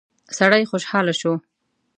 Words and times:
سړی 0.37 0.63
خوشاله 0.69 1.13
شو. 1.19 1.33